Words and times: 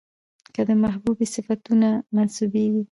که 0.53 0.61
د 0.67 0.69
محبوبې 0.83 1.25
صفتونه 1.35 1.89
منسوبېږي، 2.15 2.83